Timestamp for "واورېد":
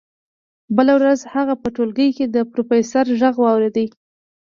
3.39-3.75